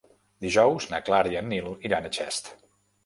[0.45, 2.51] Dijous na Clara i en Nil iran a Xest.